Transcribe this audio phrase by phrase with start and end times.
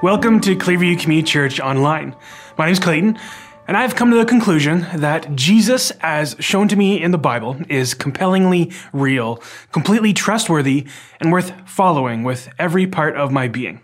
[0.00, 2.14] Welcome to Clearview Community Church Online.
[2.56, 3.18] My name is Clayton,
[3.66, 7.56] and I've come to the conclusion that Jesus, as shown to me in the Bible,
[7.68, 9.42] is compellingly real,
[9.72, 10.86] completely trustworthy,
[11.18, 13.80] and worth following with every part of my being.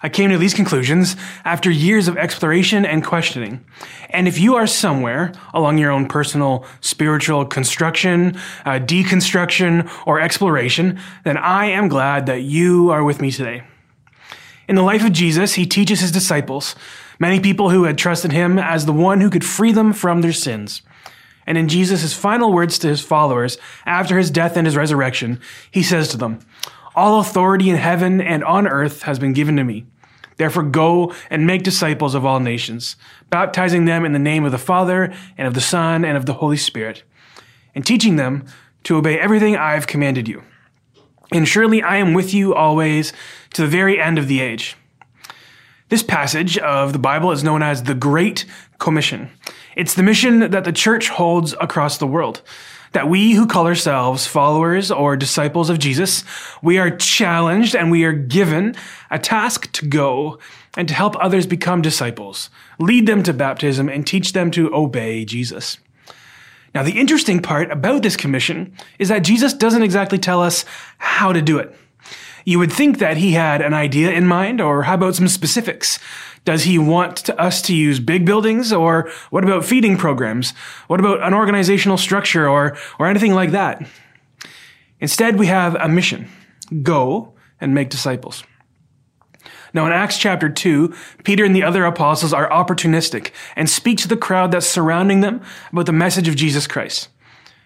[0.00, 1.14] I came to these conclusions
[1.44, 3.66] after years of exploration and questioning.
[4.08, 10.98] And if you are somewhere along your own personal spiritual construction, uh, deconstruction, or exploration,
[11.24, 13.64] then I am glad that you are with me today.
[14.66, 16.74] In the life of Jesus, he teaches his disciples,
[17.18, 20.32] many people who had trusted him as the one who could free them from their
[20.32, 20.82] sins.
[21.46, 25.40] And in Jesus' final words to his followers after his death and his resurrection,
[25.70, 26.40] he says to them,
[26.96, 29.84] All authority in heaven and on earth has been given to me.
[30.36, 32.96] Therefore, go and make disciples of all nations,
[33.30, 36.34] baptizing them in the name of the Father and of the Son and of the
[36.34, 37.04] Holy Spirit,
[37.74, 38.44] and teaching them
[38.84, 40.42] to obey everything I've commanded you.
[41.34, 43.12] And surely I am with you always
[43.54, 44.76] to the very end of the age.
[45.88, 48.44] This passage of the Bible is known as the Great
[48.78, 49.30] Commission.
[49.76, 52.40] It's the mission that the church holds across the world.
[52.92, 56.22] That we who call ourselves followers or disciples of Jesus,
[56.62, 58.76] we are challenged and we are given
[59.10, 60.38] a task to go
[60.76, 65.24] and to help others become disciples, lead them to baptism, and teach them to obey
[65.24, 65.78] Jesus.
[66.74, 70.64] Now, the interesting part about this commission is that Jesus doesn't exactly tell us
[70.98, 71.74] how to do it.
[72.44, 75.98] You would think that he had an idea in mind, or how about some specifics?
[76.44, 80.50] Does he want to, us to use big buildings, or what about feeding programs?
[80.88, 83.88] What about an organizational structure, or, or anything like that?
[85.00, 86.28] Instead, we have a mission.
[86.82, 88.44] Go and make disciples.
[89.74, 90.94] Now, in Acts chapter 2,
[91.24, 95.42] Peter and the other apostles are opportunistic and speak to the crowd that's surrounding them
[95.72, 97.08] about the message of Jesus Christ.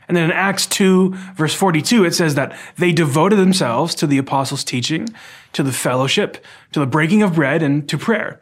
[0.09, 4.17] And then in Acts 2, verse 42, it says that they devoted themselves to the
[4.17, 5.09] apostles' teaching,
[5.53, 6.43] to the fellowship,
[6.73, 8.41] to the breaking of bread, and to prayer.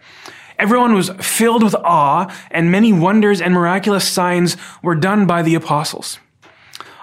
[0.60, 5.56] Everyone was filled with awe, and many wonders and miraculous signs were done by the
[5.56, 6.20] apostles.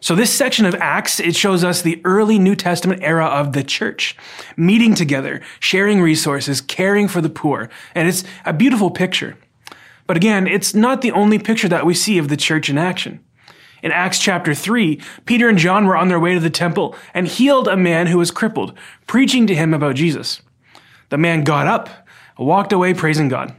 [0.00, 3.64] So this section of Acts, it shows us the early New Testament era of the
[3.64, 4.16] church,
[4.56, 7.68] meeting together, sharing resources, caring for the poor.
[7.94, 9.36] And it's a beautiful picture.
[10.06, 13.24] But again, it's not the only picture that we see of the church in action.
[13.82, 17.28] In Acts chapter 3, Peter and John were on their way to the temple and
[17.28, 18.76] healed a man who was crippled,
[19.06, 20.40] preaching to him about Jesus.
[21.10, 21.88] The man got up,
[22.36, 23.54] walked away praising God.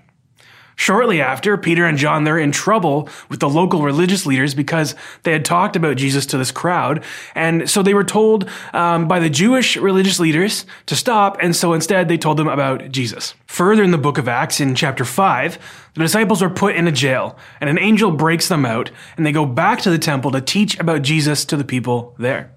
[0.80, 5.34] Shortly after, Peter and John, they're in trouble with the local religious leaders because they
[5.34, 7.04] had talked about Jesus to this crowd.
[7.36, 11.38] And so they were told um, by the Jewish religious leaders to stop.
[11.42, 13.34] And so instead, they told them about Jesus.
[13.48, 16.94] Further in the book of Acts, in chapter 5, the disciples are put in a
[16.94, 20.40] jail, and an angel breaks them out, and they go back to the temple to
[20.40, 22.54] teach about Jesus to the people there.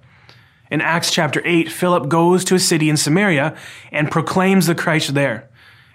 [0.71, 3.57] In Acts chapter 8, Philip goes to a city in Samaria
[3.91, 5.51] and proclaims the Christ there.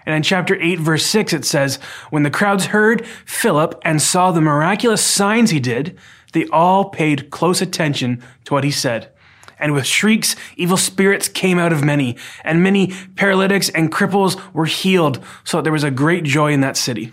[0.08, 1.76] And in chapter 8, verse 6, it says,
[2.08, 5.98] When the crowds heard Philip and saw the miraculous signs he did,
[6.32, 9.10] they all paid close attention to what he said.
[9.58, 14.64] And with shrieks, evil spirits came out of many, and many paralytics and cripples were
[14.64, 17.12] healed, so that there was a great joy in that city.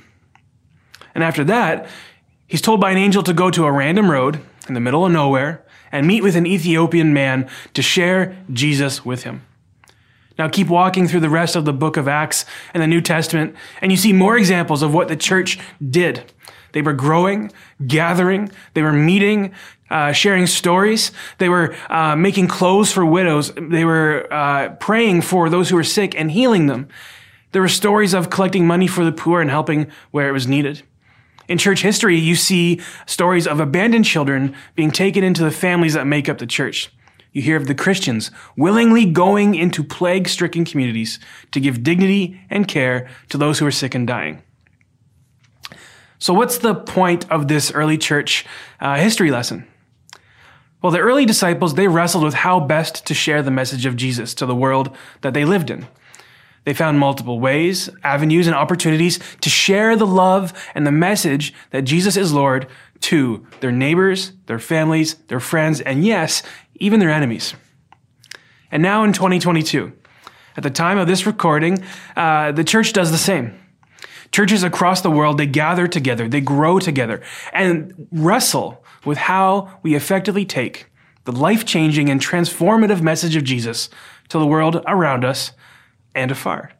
[1.13, 1.89] And after that,
[2.47, 4.39] he's told by an angel to go to a random road
[4.69, 9.23] in the middle of nowhere and meet with an Ethiopian man to share Jesus with
[9.23, 9.41] him.
[10.37, 13.55] Now keep walking through the rest of the book of Acts and the New Testament,
[13.81, 15.59] and you see more examples of what the church
[15.89, 16.31] did.
[16.73, 17.51] They were growing,
[17.87, 19.53] gathering, they were meeting,
[19.89, 25.49] uh, sharing stories, they were uh, making clothes for widows, they were uh, praying for
[25.49, 26.89] those who were sick and healing them.
[27.53, 30.83] There were stories of collecting money for the poor and helping where it was needed.
[31.47, 36.05] In church history, you see stories of abandoned children being taken into the families that
[36.05, 36.91] make up the church.
[37.35, 41.19] You hear of the Christians willingly going into plague stricken communities
[41.51, 44.41] to give dignity and care to those who are sick and dying.
[46.17, 48.45] So, what's the point of this early church
[48.79, 49.67] uh, history lesson?
[50.81, 54.33] Well, the early disciples, they wrestled with how best to share the message of Jesus
[54.35, 55.87] to the world that they lived in.
[56.63, 61.81] They found multiple ways, avenues, and opportunities to share the love and the message that
[61.81, 62.67] Jesus is Lord
[63.01, 66.43] to their neighbors, their families, their friends, and yes,
[66.75, 67.53] even their enemies.
[68.71, 69.93] And now in 2022,
[70.57, 71.83] at the time of this recording,
[72.15, 73.59] uh, the church does the same.
[74.31, 77.21] Churches across the world, they gather together, they grow together,
[77.53, 80.87] and wrestle with how we effectively take
[81.25, 83.89] the life changing and transformative message of Jesus
[84.29, 85.51] to the world around us
[86.13, 86.71] and afar.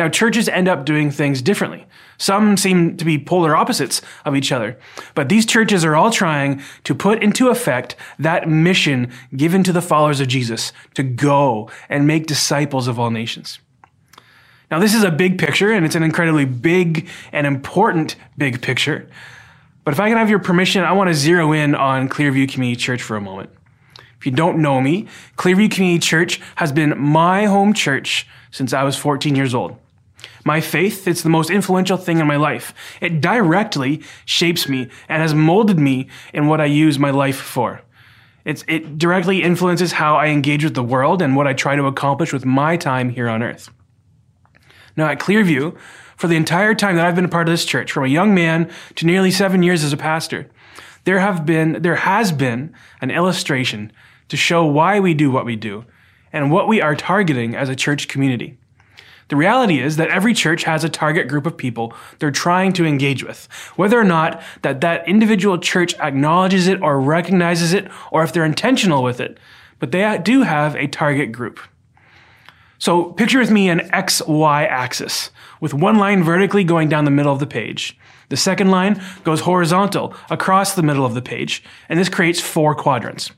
[0.00, 1.84] Now, churches end up doing things differently.
[2.16, 4.78] Some seem to be polar opposites of each other,
[5.14, 9.82] but these churches are all trying to put into effect that mission given to the
[9.82, 13.58] followers of Jesus to go and make disciples of all nations.
[14.70, 19.06] Now, this is a big picture, and it's an incredibly big and important big picture.
[19.84, 22.80] But if I can have your permission, I want to zero in on Clearview Community
[22.80, 23.50] Church for a moment.
[24.18, 28.82] If you don't know me, Clearview Community Church has been my home church since I
[28.82, 29.76] was 14 years old.
[30.44, 32.74] My faith, it's the most influential thing in my life.
[33.00, 37.82] It directly shapes me and has molded me in what I use my life for.
[38.44, 41.86] It's, it directly influences how I engage with the world and what I try to
[41.86, 43.70] accomplish with my time here on earth.
[44.96, 45.76] Now, at Clearview,
[46.16, 48.34] for the entire time that I've been a part of this church, from a young
[48.34, 50.50] man to nearly seven years as a pastor,
[51.04, 53.92] there have been, there has been an illustration
[54.28, 55.84] to show why we do what we do
[56.32, 58.58] and what we are targeting as a church community.
[59.30, 62.84] The reality is that every church has a target group of people they're trying to
[62.84, 63.48] engage with.
[63.76, 68.44] Whether or not that that individual church acknowledges it or recognizes it or if they're
[68.44, 69.38] intentional with it,
[69.78, 71.60] but they do have a target group.
[72.78, 75.30] So picture with me an XY axis
[75.60, 77.96] with one line vertically going down the middle of the page.
[78.30, 82.74] The second line goes horizontal across the middle of the page, and this creates four
[82.74, 83.30] quadrants.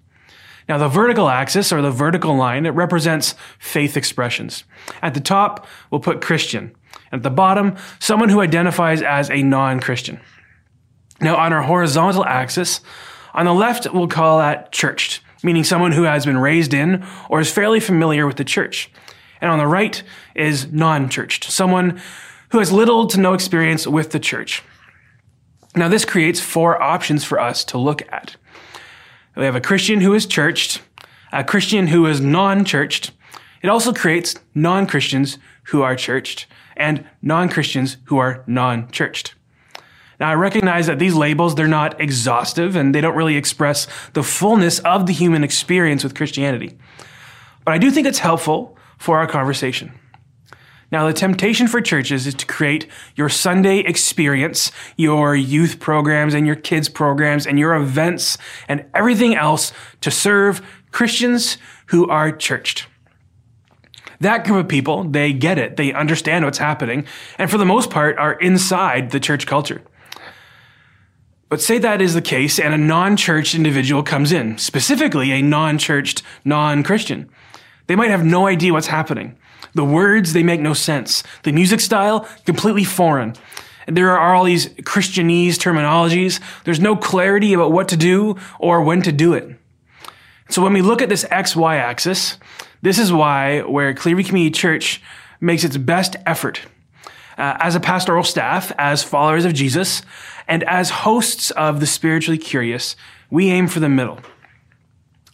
[0.72, 4.64] Now, the vertical axis or the vertical line, it represents faith expressions.
[5.02, 6.74] At the top, we'll put Christian.
[7.12, 10.18] At the bottom, someone who identifies as a non-Christian.
[11.20, 12.80] Now, on our horizontal axis,
[13.34, 17.40] on the left, we'll call that churched, meaning someone who has been raised in or
[17.40, 18.90] is fairly familiar with the church.
[19.42, 20.02] And on the right
[20.34, 22.00] is non-churched, someone
[22.48, 24.62] who has little to no experience with the church.
[25.76, 28.36] Now, this creates four options for us to look at.
[29.34, 30.82] We have a Christian who is churched,
[31.32, 33.12] a Christian who is non-churched.
[33.62, 36.46] It also creates non-Christians who are churched
[36.76, 39.34] and non-Christians who are non-churched.
[40.20, 44.22] Now, I recognize that these labels, they're not exhaustive and they don't really express the
[44.22, 46.76] fullness of the human experience with Christianity.
[47.64, 49.92] But I do think it's helpful for our conversation.
[50.92, 52.86] Now, the temptation for churches is to create
[53.16, 58.36] your Sunday experience, your youth programs and your kids programs and your events
[58.68, 59.72] and everything else
[60.02, 60.60] to serve
[60.92, 61.56] Christians
[61.86, 62.88] who are churched.
[64.20, 65.78] That group of people, they get it.
[65.78, 67.06] They understand what's happening.
[67.38, 69.80] And for the most part, are inside the church culture.
[71.48, 76.22] But say that is the case and a non-church individual comes in, specifically a non-churched,
[76.44, 77.30] non-Christian.
[77.86, 79.38] They might have no idea what's happening.
[79.74, 81.22] The words, they make no sense.
[81.44, 83.34] The music style, completely foreign.
[83.86, 86.40] There are all these Christianese terminologies.
[86.64, 89.56] There's no clarity about what to do or when to do it.
[90.48, 92.38] So when we look at this XY axis,
[92.82, 95.02] this is why where Clearview Community Church
[95.40, 96.62] makes its best effort
[97.38, 100.02] uh, as a pastoral staff, as followers of Jesus,
[100.46, 102.96] and as hosts of the spiritually curious,
[103.30, 104.20] we aim for the middle.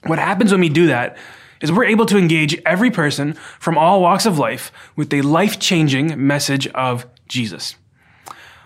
[0.06, 1.16] What happens when we do that
[1.60, 6.26] is we're able to engage every person from all walks of life with the life-changing
[6.26, 7.76] message of Jesus.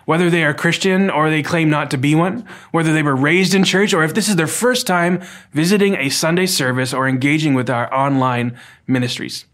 [0.05, 3.53] Whether they are Christian or they claim not to be one, whether they were raised
[3.53, 5.21] in church or if this is their first time
[5.53, 9.45] visiting a Sunday service or engaging with our online ministries.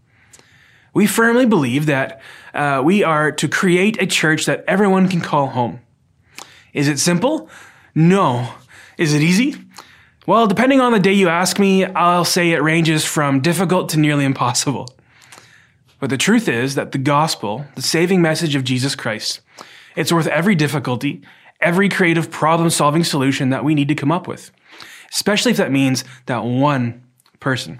[0.91, 2.19] We firmly believe that
[2.53, 5.81] uh, we are to create a church that everyone can call home.
[6.73, 7.47] Is it simple?
[7.93, 8.53] No.
[8.97, 9.55] Is it easy?
[10.27, 13.99] Well, depending on the day you ask me, I'll say it ranges from difficult to
[13.99, 14.93] nearly impossible.
[15.99, 19.41] But the truth is that the gospel, the saving message of Jesus Christ,
[19.95, 21.21] it's worth every difficulty,
[21.61, 24.51] every creative problem solving solution that we need to come up with.
[25.11, 27.03] Especially if that means that one
[27.39, 27.79] person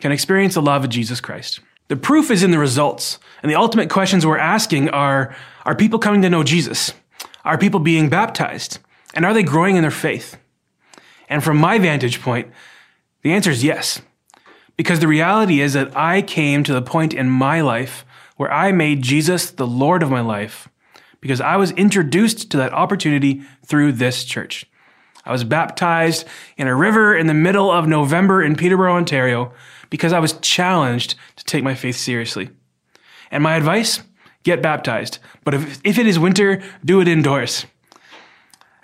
[0.00, 1.60] can experience the love of Jesus Christ.
[1.88, 3.18] The proof is in the results.
[3.42, 6.94] And the ultimate questions we're asking are, are people coming to know Jesus?
[7.44, 8.78] Are people being baptized?
[9.12, 10.38] And are they growing in their faith?
[11.28, 12.50] And from my vantage point,
[13.22, 14.02] the answer is yes.
[14.76, 18.04] Because the reality is that I came to the point in my life
[18.36, 20.68] where I made Jesus the Lord of my life
[21.20, 24.66] because I was introduced to that opportunity through this church.
[25.24, 26.26] I was baptized
[26.56, 29.52] in a river in the middle of November in Peterborough, Ontario,
[29.88, 32.50] because I was challenged to take my faith seriously.
[33.30, 34.02] And my advice?
[34.42, 35.18] Get baptized.
[35.44, 37.64] But if, if it is winter, do it indoors.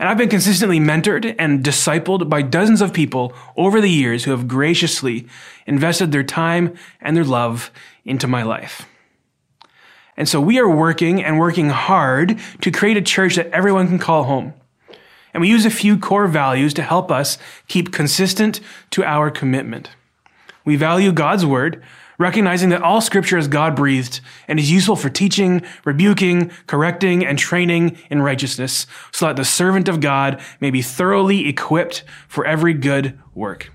[0.01, 4.31] And I've been consistently mentored and discipled by dozens of people over the years who
[4.31, 5.27] have graciously
[5.67, 7.71] invested their time and their love
[8.07, 8.87] into my life.
[10.17, 13.99] And so we are working and working hard to create a church that everyone can
[13.99, 14.55] call home.
[15.35, 17.37] And we use a few core values to help us
[17.69, 18.61] keep consistent
[18.93, 19.91] to our commitment.
[20.65, 21.85] We value God's word,
[22.21, 27.39] recognizing that all scripture is God breathed and is useful for teaching, rebuking, correcting, and
[27.39, 32.75] training in righteousness, so that the servant of God may be thoroughly equipped for every
[32.75, 33.73] good work.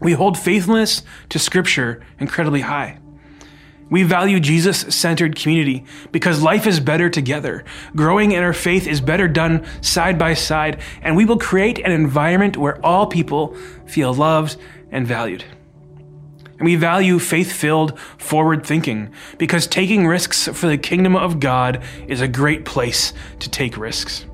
[0.00, 3.00] We hold faithfulness to scripture incredibly high.
[3.90, 7.64] We value Jesus centered community because life is better together.
[7.94, 11.92] Growing in our faith is better done side by side, and we will create an
[11.92, 13.54] environment where all people
[13.86, 14.56] feel loved
[14.90, 15.44] and valued.
[16.58, 21.82] And we value faith filled forward thinking because taking risks for the kingdom of God
[22.08, 24.24] is a great place to take risks.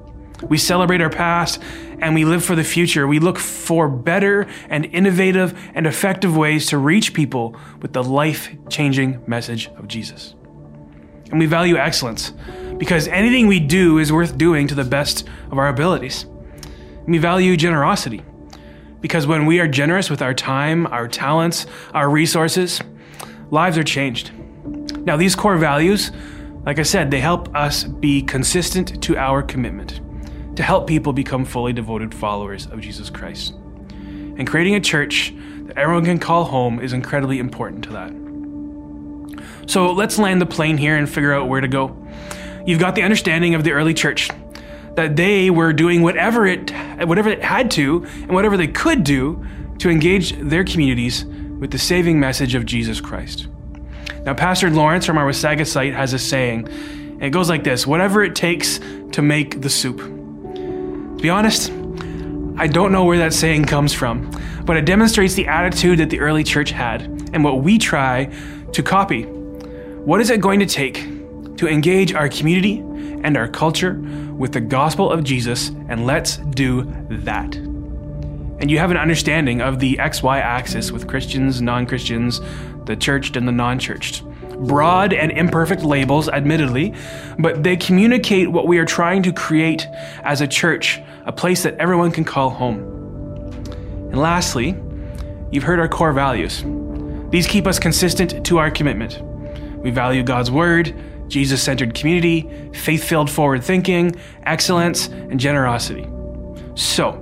[0.48, 1.60] We celebrate our past
[2.00, 3.06] and we live for the future.
[3.06, 8.50] We look for better and innovative and effective ways to reach people with the life
[8.68, 10.34] changing message of Jesus.
[11.30, 12.32] And we value excellence
[12.76, 16.24] because anything we do is worth doing to the best of our abilities.
[16.24, 18.22] And we value generosity
[19.02, 22.80] because when we are generous with our time, our talents, our resources,
[23.50, 24.32] lives are changed.
[25.04, 26.12] Now, these core values,
[26.64, 30.00] like I said, they help us be consistent to our commitment
[30.56, 33.54] to help people become fully devoted followers of Jesus Christ.
[33.90, 38.22] And creating a church that everyone can call home is incredibly important to that.
[39.66, 41.96] So let's land the plane here and figure out where to go.
[42.64, 44.30] You've got the understanding of the early church
[44.94, 46.70] that they were doing whatever it
[47.06, 49.44] whatever it had to and whatever they could do
[49.78, 53.48] to engage their communities with the saving message of Jesus Christ.
[54.24, 57.86] Now, Pastor Lawrence from our Wasaga site has a saying, and it goes like this
[57.86, 58.80] Whatever it takes
[59.12, 59.98] to make the soup.
[59.98, 61.70] To be honest,
[62.56, 64.30] I don't know where that saying comes from,
[64.64, 68.26] but it demonstrates the attitude that the early church had and what we try
[68.72, 69.24] to copy.
[69.24, 70.96] What is it going to take
[71.56, 72.82] to engage our community
[73.24, 73.94] and our culture
[74.36, 75.68] with the gospel of Jesus?
[75.88, 77.54] And let's do that.
[77.56, 82.40] And you have an understanding of the XY axis with Christians, non Christians,
[82.84, 84.22] the churched, and the non churched
[84.62, 86.94] broad and imperfect labels, admittedly,
[87.38, 89.86] but they communicate what we are trying to create
[90.22, 92.78] as a church, a place that everyone can call home.
[94.10, 94.76] And lastly,
[95.50, 96.64] you've heard our core values.
[97.30, 99.20] These keep us consistent to our commitment.
[99.78, 100.94] We value God's Word,
[101.28, 104.14] Jesus centered community, faith filled forward thinking,
[104.44, 106.08] excellence, and generosity.
[106.74, 107.18] So,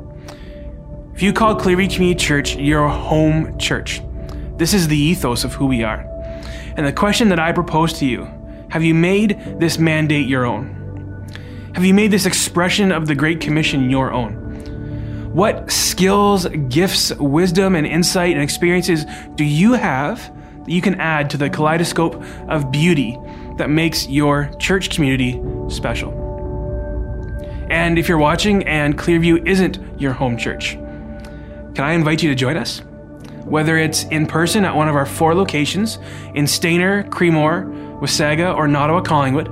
[1.14, 4.00] if you call Clearview Community Church your home church,
[4.56, 6.06] this is the ethos of who we are.
[6.76, 8.28] And the question that I propose to you
[8.70, 10.76] have you made this mandate your own?
[11.74, 15.32] Have you made this expression of the Great Commission your own?
[15.32, 19.04] What skills, gifts, wisdom, and insight and experiences
[19.34, 20.18] do you have
[20.64, 23.18] that you can add to the kaleidoscope of beauty
[23.60, 26.10] that makes your church community special?
[27.70, 32.34] And if you're watching and Clearview isn't your home church, can I invite you to
[32.34, 32.82] join us?
[33.50, 35.96] whether it's in person at one of our four locations
[36.34, 39.48] in Stayner, Creemore, Wasaga, or Nottawa Collingwood,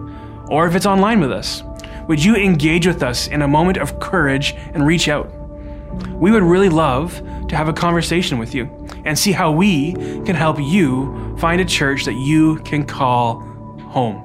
[0.48, 1.64] or if it's online with us.
[2.06, 5.30] Would you engage with us in a moment of courage and reach out?
[6.12, 8.66] We would really love to have a conversation with you
[9.04, 13.42] and see how we can help you find a church that you can call
[13.88, 14.16] home,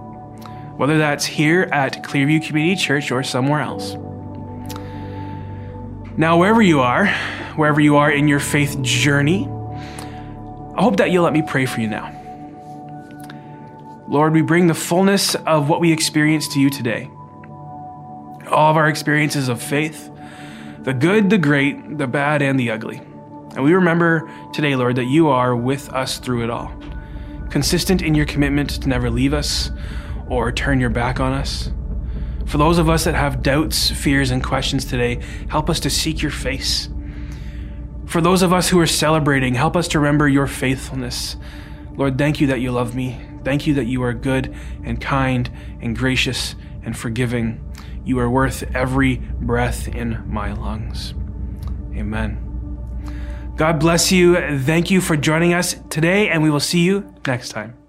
[0.77, 3.95] whether that's here at Clearview Community Church or somewhere else.
[6.15, 7.07] Now, wherever you are,
[7.55, 9.47] wherever you are in your faith journey,
[10.75, 12.19] I hope that you'll let me pray for you now.
[14.07, 17.09] Lord, we bring the fullness of what we experience to you today.
[18.47, 20.11] All of our experiences of faith,
[20.81, 22.97] the good, the great, the bad, and the ugly.
[22.97, 26.71] And we remember today, Lord, that you are with us through it all,
[27.53, 29.71] consistent in your commitment to never leave us
[30.27, 31.71] or turn your back on us.
[32.45, 36.21] For those of us that have doubts, fears, and questions today, help us to seek
[36.21, 36.89] your face
[38.13, 41.35] for those of us who are celebrating, help us to remember your faithfulness.
[41.95, 43.19] Lord, thank you that you love me.
[43.43, 45.49] Thank you that you are good and kind
[45.81, 47.73] and gracious and forgiving.
[48.05, 51.15] You are worth every breath in my lungs.
[51.95, 52.42] Amen.
[53.55, 54.35] God bless you.
[54.59, 57.82] Thank you for joining us today, and we will see you next time.